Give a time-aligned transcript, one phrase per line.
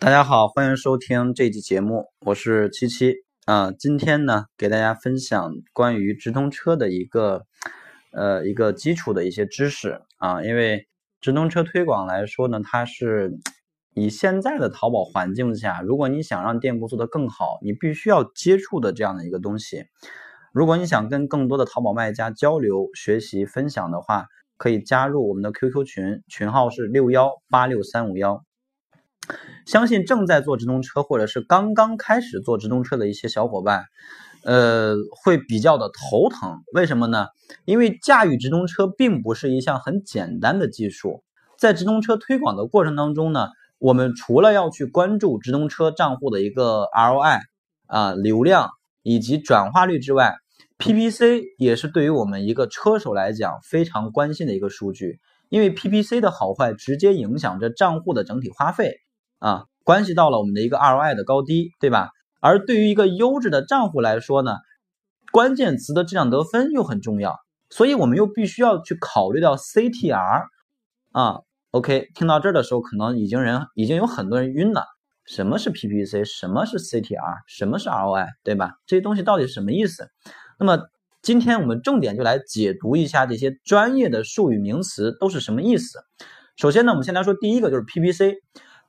[0.00, 3.70] 大家好，欢迎收听这期节目，我是七七啊。
[3.70, 7.42] 今天呢，给大家分享关于直通车的一个
[8.10, 10.42] 呃一个基础的一些知识啊。
[10.42, 10.88] 因为
[11.20, 13.38] 直通车推广来说呢，它是
[13.92, 19.84] 以现在的淘宝环境下，如果你想让店铺做得更好，你必须要接触的这样的一个东西。
[20.54, 24.24] 如果你想跟更多的淘宝卖家交流、学习、分享的话，
[24.56, 28.42] 可以加入我们的 QQ 群，群号是六幺八六三五幺。
[29.66, 33.84] 相信正在做直通车或者是刚刚开始做直通车的一些小伙伴，
[34.44, 36.62] 呃，会比较的头疼。
[36.72, 37.26] 为什么呢？
[37.64, 41.22] 因为驾驭直通车并不是一项很简单的技术。
[41.58, 43.48] 在直通车推广的过程当中呢，
[43.78, 47.40] 我们除了要去关注直通车账户的一个 ROI
[47.86, 48.70] 啊、流量
[49.02, 50.36] 以及转化率之外
[50.78, 55.18] ，PPC 也是对于我们一个车手来讲非常关心的一个数据。
[55.50, 59.00] 因为 PPC 的好坏直接影响着账户的整体花费。
[59.40, 62.10] 啊，关系到了我们的一个 ROI 的高低，对吧？
[62.40, 64.54] 而对于一个优质的账户来说呢，
[65.32, 67.36] 关键词的质量得分又很重要，
[67.68, 70.44] 所以我们又必须要去考虑到 CTR
[71.12, 71.40] 啊。
[71.72, 74.84] OK，听到这儿的时候，可能已经人已经有很多人晕了。
[75.24, 76.24] 什么是 PPC？
[76.24, 77.38] 什么是 CTR？
[77.46, 78.26] 什么是 ROI？
[78.42, 78.72] 对吧？
[78.86, 80.08] 这些东西到底是什么意思？
[80.58, 80.78] 那么
[81.22, 86.00] 今天我们重点就来解读一下这些专业的术语名词都是什么意思。
[86.56, 88.34] 首先呢，我们先来说第一个，就是 PPC。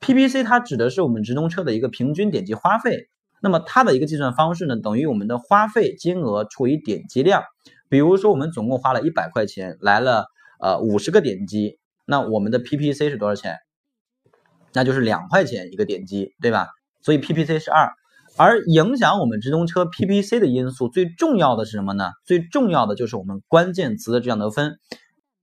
[0.00, 3.08] PPC 它指的是我们直通车的一个平均点击花费，
[3.42, 7.42] 那么它的一个计算方式呢，等于我们的花费金额除以点击量。
[7.88, 10.26] 比如说我们总共花了一百块钱，来了
[10.60, 13.56] 呃五十个点击，那我们的 PPC 是多少钱？
[14.74, 16.68] 那就是两块钱一个点击，对吧？
[17.00, 17.90] 所以 PPC 是二。
[18.36, 22.10] 而影响我们直通车 PPC 的因素最重要的是什么呢？
[22.24, 24.78] 最重要的就是我们关键词的这样得分。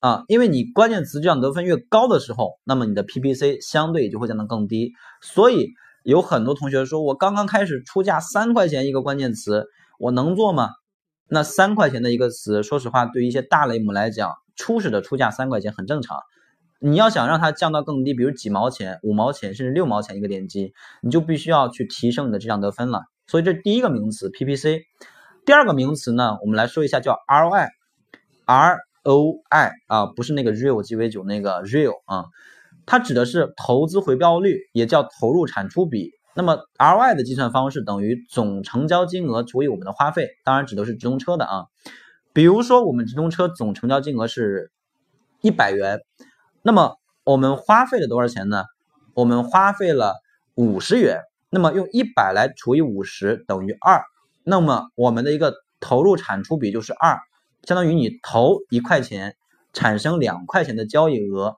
[0.00, 4.94] 啊，因为你关键词这样得分越高的时候，那么你的 PPC 相对就会降得更低。
[5.20, 5.68] 所以
[6.04, 9.66] 有很多同学说，我刚刚开始出价三块钱一个关键词，
[9.98, 10.70] 我能做吗？
[11.28, 16.18] 那三块钱的一个词，说实话，对于一些大类目来讲，初始的出价三块钱很正常。
[16.80, 20.72] 你要想让它降到更低，比如几毛钱、五毛钱，甚至六毛钱一个点击，
[21.02, 23.02] 你就必须要去提升你的这样得分了。
[23.26, 24.80] 所以这第一个名词 PPC，
[25.44, 28.78] 第二个名词呢，我们来说一下叫 ROI，R。
[29.02, 32.26] O I 啊，不是那个 real 鸡尾酒那个 real 啊，
[32.86, 36.10] 它指的是投资回报率，也叫投入产出比。
[36.34, 41.64] 那么 R Y 的计算方式等于总成交金额除以我们的花费，当然指的是直通车的啊。
[42.32, 44.70] 比如说我们直通车总成交金额是
[45.40, 46.00] 一百元，
[46.62, 48.64] 那么我们花费了多少钱呢？
[49.14, 50.14] 我们花费了
[50.54, 54.04] 五十元，那么用一百来除以五十等于二，
[54.44, 57.18] 那么我们的一个投入产出比就是二。
[57.64, 59.36] 相当于你投一块钱，
[59.72, 61.56] 产生两块钱的交易额，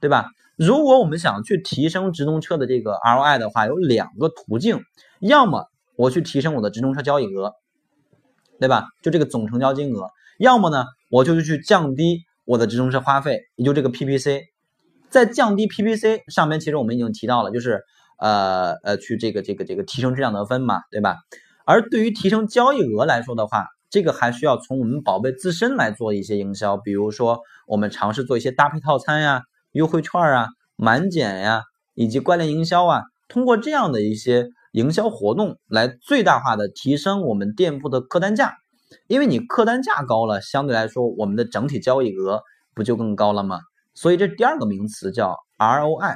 [0.00, 0.26] 对吧？
[0.56, 4.80] 如果我们想去提升直通车的这个 ROI 的话，有两个途径，
[5.20, 7.54] 要么我去提升我的直通车交易额，
[8.58, 8.88] 对吧？
[9.02, 14.42] 就这个总成交金额，要么呢，我就是去降低我的直通车花费，也就这个 PPC。
[15.08, 17.82] 在降低 PPC 上面，其实我们已经提到了，就是
[18.18, 21.16] 呃呃，去这个这个这个提升质量得分嘛，对吧？
[21.64, 29.42] 而对于提升交易额来说的话，这个还需要从我们宝贝自身来做一些营销，比如说我们尝试做一些搭配套餐呀、
[29.72, 30.46] 优惠券啊、
[30.76, 31.64] 满减呀，
[31.94, 38.54] 以及关联营销啊，通过这样的一些营销活动来最大化的提升我们店铺的客单价，
[39.08, 42.40] 因为你客单价高了，相对来说我们的整体交易额
[42.74, 43.58] 不就更高了吗？
[43.94, 46.14] 所以这第二个名词叫 ROI，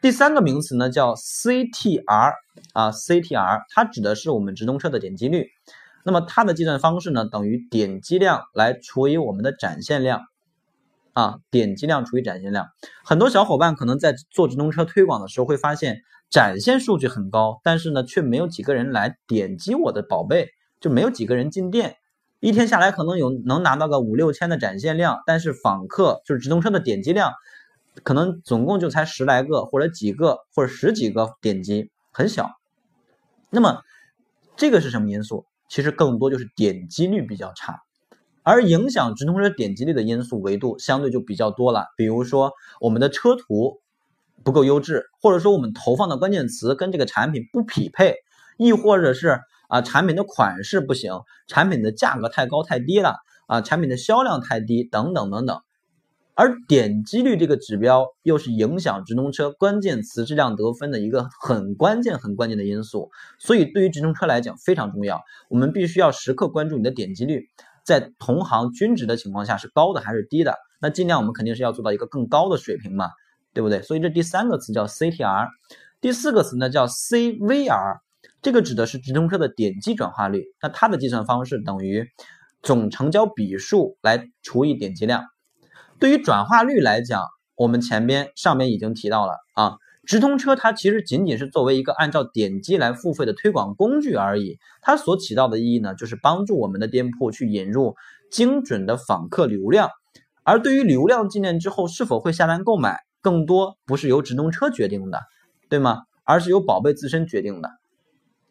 [0.00, 2.32] 第三个名词呢叫 CTR
[2.72, 5.46] 啊，CTR 它指的是我们直通车的点击率。
[6.06, 10.20] 那么它的计算方式呢，等于点击量来除以我们的展现量，
[11.14, 12.68] 啊，点击量除以展现量。
[13.04, 20.50] 很多小伙伴可能在做直通车推广的时候会发现，展现数据很高，但是呢，却没有几个人来点击我的宝贝，
[20.80, 21.96] 就没有几个人进店。
[22.38, 27.32] 一天下来可能有能拿到个五六千的展现量，但是访客就是直通车的点击量，
[28.04, 32.52] 可能总共就才十来个或者几个或者十几个点击，很小。
[33.50, 33.80] 那么
[34.54, 35.46] 这个是什么因素？
[35.68, 37.80] 其实更多就是点击率比较差，
[38.42, 41.86] 而影响直通车点击率的因素维度相对就比较多了。
[41.96, 43.80] 比如说我们的车图
[44.44, 48.14] 不够优质，或者说我们投放的关键词跟这个产品不匹配，
[48.56, 51.12] 亦或者是啊产品的款式不行，
[51.48, 53.16] 产品的价格太高太低了
[53.48, 55.60] 啊，产品的销量太低等等等等。
[56.36, 65.22] 而点击率这个指标又是影响直通车关键词质量得分的一个很关键、很关键的因素，所以对于直通车来讲非常重要。
[65.48, 67.48] 我们必须要时刻关注你的点击率，
[67.84, 70.54] 在同行均值的情况下是高的还是低的？
[70.78, 73.06] 那尽量我们肯定是要做到一个更高的水平嘛，
[73.54, 73.80] 对不对？
[73.80, 75.48] 所以这第三个词叫 CTR。
[76.02, 78.00] 第四个词呢叫 CVR，
[78.42, 80.44] 这个指的是直通车的点击转化率。
[80.60, 82.06] 那它的计算方式等于
[82.62, 85.24] 总成交笔数来除以点击量。
[85.98, 87.24] 对于转化率来讲，
[87.56, 94.58] 我们前边上面已经提到了啊，直通车它其实仅仅是作为一个按照点击来付费的推广工具而已。
[94.82, 97.96] 它所起到的意义呢，就是帮助我们的店铺去引入
[98.30, 99.90] 精准的访客流量。
[100.42, 105.20] 而对于流量进店之后是否会下单购买，更多不是由直通车决定的，
[105.68, 106.02] 对吗？
[106.24, 107.70] 而是由宝贝自身决定的，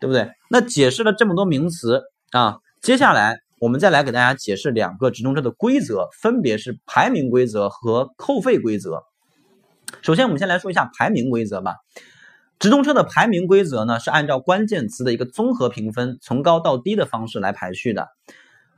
[0.00, 0.30] 对不对？
[0.48, 9.04] 那解释了这么多名词啊，接下来我们再来给大家解释两个直通车的规则，分别是排名规则和扣费规则。
[10.02, 11.76] 首先，我们先来说一下排名规则吧。
[12.58, 18.08] 直通车的排名规则呢，是按照关键词的一个综合评分，从高到低的方式来排序的。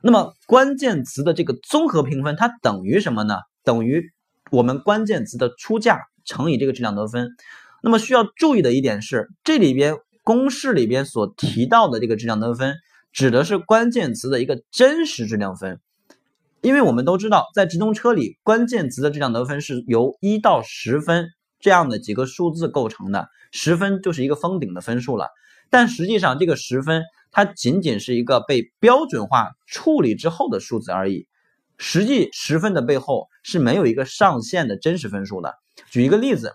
[0.02, 3.38] 那么关键词的这个综合评分，它等于什么呢？
[3.64, 4.12] 等于
[4.52, 7.30] 我们关键词的出价乘以这个质量得分。
[7.82, 12.76] 那么需要注意的一点是，这里边公式里边所提到的这个质量得分，
[13.16, 15.80] 指的是关键词的一个真实质量分。
[16.60, 25.30] 因为我们都知道，在直通车里，关键词的质量得分是由一到十分这样的几个数字构成的，十分就是一个封顶的分数了。
[25.70, 27.02] 但实际上，这个十分。
[27.32, 31.26] 它仅仅是一个被标准化处理之后的数字而已，
[31.76, 35.54] 实际十分的背后是没有一个上限的真实分数的。
[35.90, 36.54] 举一个例子，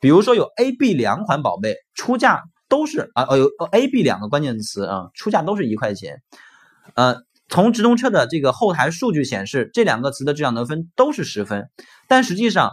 [0.00, 6.22] 比如说有 A、B 两款宝贝出价都是啊哦有 A、B 两个关键词啊出价都是一块钱，
[6.94, 11.68] 呃，从直通车的这个后台数据显示，这两个词的质量得分都是十分，
[12.08, 12.72] 但实际上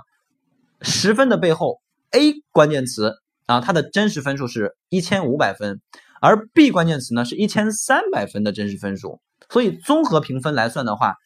[0.82, 1.82] 十分的背后
[2.12, 5.82] A 关键词啊它的真实分数是一千五百分。
[6.26, 9.20] 而 B 关键词呢是一千三百分的真实分数，
[9.50, 11.18] 所以综合评分来算的话，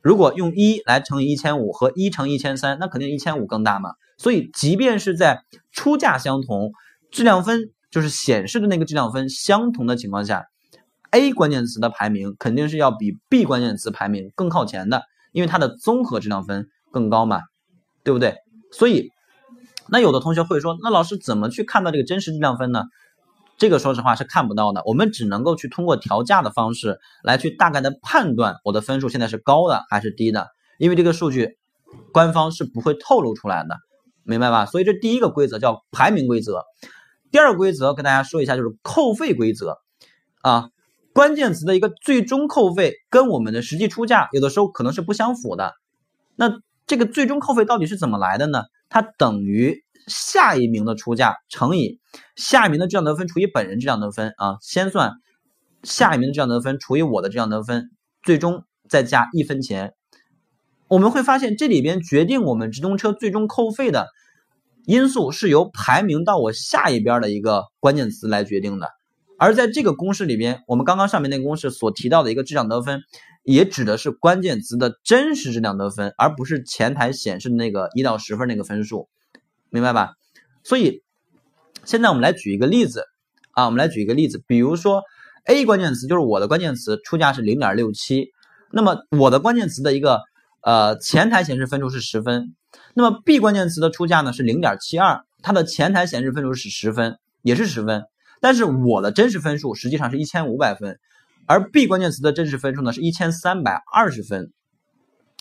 [0.00, 3.90] 如果用一来乘以一千五和一乘一千三，那肯定一千五更大嘛。
[4.16, 6.72] 所以即便是在出价相同、
[7.10, 10.46] 质量分就是显示的那个质量分相同的情况下
[11.10, 17.42] ，A 关键词的排名肯定是要比 B 关键词排名更靠前的，因为它的综合质量分更高嘛，
[18.02, 18.38] 对不对？
[18.72, 19.10] 所以，
[19.88, 22.84] 那有的同学会说，那老师怎么去看到这个真实质量分呢？
[23.58, 30.48] 这个说实话是看不到的，我们只能够去通过调价的方式来去大概的判断我的分数现在是高的还是低的，
[30.78, 31.58] 因为这个数据
[32.10, 33.76] 官方是不会透露出来的，
[34.24, 34.64] 明白吧？
[34.64, 36.64] 所以这第一个规则叫排名规则。
[37.32, 39.78] 第二个规则跟大家说一下，就是扣费规则
[40.42, 40.68] 啊，
[41.12, 45.72] 关键词的一个最终扣费跟我们的实际出价有的时候可能是不相符的。
[46.36, 48.62] 那这个最终扣费到底是怎么来的呢？
[48.88, 49.82] 它等于。
[50.08, 52.00] 下一名的出价乘以
[52.34, 55.12] 下一名的质量得分除以本人质量得分啊，先算
[55.84, 57.88] 下一名的质量得分除以我的质量得分，
[58.24, 59.94] 最终再加一分钱。
[60.88, 64.08] 我们会发现这里边决定我们直通车最终扣费的
[64.86, 68.88] 因素是由排名到我下一边的一个关键词来决定的。
[69.38, 73.02] 而在这个公式里边，我们刚刚上面那个公式所提到的一个质量得分，
[73.42, 79.08] 也指的是关键词的真实质量得分，而不是前台显示的那个一到十分那个分数。
[79.70, 80.12] 明白吧？
[80.62, 81.02] 所以
[81.84, 83.04] 现在我们来举一个例子
[83.52, 85.02] 啊，我们来举一个例子，比如说
[85.46, 88.28] A 关键词就是我的关键词出价是零点六七，
[88.70, 90.20] 那么我的关键词的一个
[90.62, 92.54] 呃前台显示分数是十分，
[92.94, 98.04] 那么 B 关键词的出价呢是零点七二，它的前台显示分数是十分，也是十分，
[98.40, 100.98] 但是我的真实分数实际上是一千五百分，
[101.46, 104.52] 而 B 关键词的真实分数呢是一千三百二十分，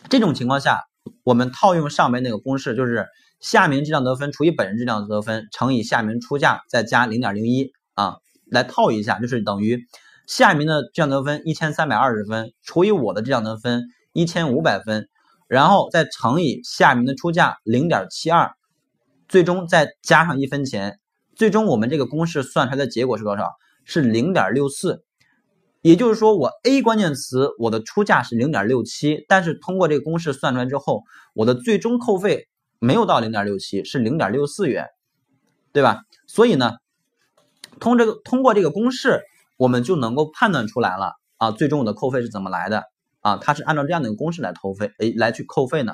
[0.09, 0.83] 这种情况下，
[1.23, 3.07] 我们套用上面那个公式就是。
[3.41, 9.87] 下名质量得分除以本人质量得分乘以下名出价再加零点零一啊，来套一下，就是等于
[10.27, 15.09] 下名的质量得分一千三百二十分除以我的质量得分一千五百分，
[15.51, 18.53] 然后再乘以下面的出价零点七二，
[19.27, 20.97] 最终再加上一分钱，
[21.35, 23.49] 最终我们这个公式算出来的结果是多少？
[23.83, 25.03] 是零点六四。
[25.81, 31.03] 也就是说，我 A 关键词我的出价是零点六七，但是通过这个公式算出来之后，
[31.33, 32.47] 我的最终扣费。
[32.79, 34.87] 没有到零点六七，是零点六四元，
[35.73, 35.99] 对吧？
[36.27, 36.77] 所以呢，
[37.81, 39.21] 通这个通过这个公式，
[39.57, 42.85] 我们就能够判断出来了啊，最终我的扣费是怎么来的
[43.21, 43.37] 啊？
[43.37, 45.93] 它是按照这样的一个公式来投费，哎，来去扣费呢。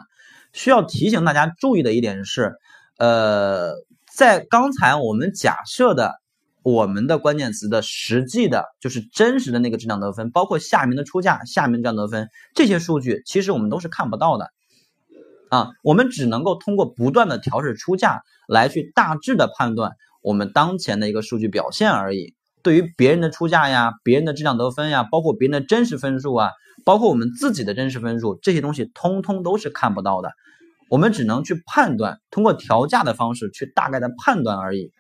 [0.54, 2.56] 需要提醒大家注意的一点是，
[2.98, 3.74] 呃，
[4.16, 6.16] 在刚才我们假设的
[6.64, 14.50] 我们的关键词的实际的，就是真实的那个质量得分，包括下面的出价、下面的质量得分这些数据，其实我们都是看不到的。
[15.50, 19.92] 啊，我们只能够通过不断的调试出价来去大致的判断
[20.22, 22.34] 我们当前的一个数据表现而已。
[22.64, 26.52] 对于别人的出价呀、别人的质量得分呀、包括别人的真实分数啊、
[26.88, 30.32] 包括我们自己的真实分数，这些东西通通都是看不到的。
[30.90, 34.94] 我们只能去判断，通过调价的方式去大概的判断而已。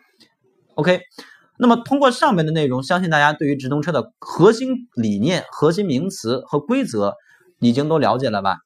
[0.75, 0.99] OK，
[1.57, 7.15] 那么通过上面的内容，相信大家对于直通车的核心理念、核心名词和规则
[7.61, 8.57] 已经都了解了吧？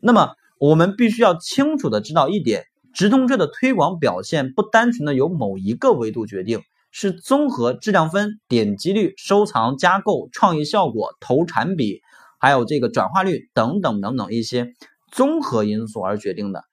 [0.00, 12.00] 那么我们必须要清楚的知道一点：直通车的推广表现不单纯的由某一个维度决定，是综合质量分、点击率、收藏、加购、创意效果、投产比，
[12.40, 14.74] 还有这个转化率等等等等一些
[15.12, 16.64] 综合因素而决定的。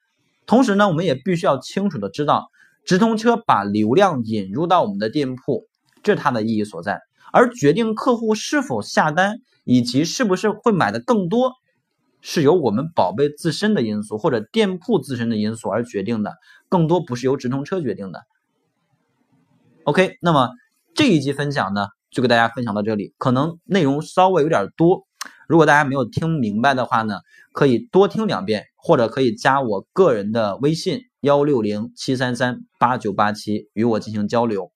[0.46, 2.48] 同时呢，我们也必须要清楚的知道。
[2.84, 5.66] 直通车把流量引入到我们的店铺，
[6.02, 7.02] 这是它的意义所在。
[7.30, 11.52] 而决定客户是否下单以及是不是会买的更多，
[12.22, 16.36] 是由我们宝贝自身的因素或者店铺自身的因素而决定的，
[16.70, 18.22] 更多不是由直通车决定的。
[19.84, 20.48] OK，那么
[20.94, 25.06] 这一集分享呢，就给大家分享到这里，可能内容稍微有点多，
[25.48, 27.16] 如果大家没有听明白的话呢，
[27.52, 31.00] 可以多听两遍，或者可以加我个人的微信。
[31.22, 34.70] 幺六零七三三八九八七与我进行交流。